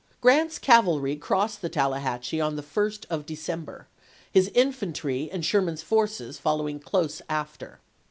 [0.19, 3.87] Grant's cavalry crossed the Tallahatchie on the 1st of December,
[4.31, 7.79] his infantry and Sherman's forces following close after.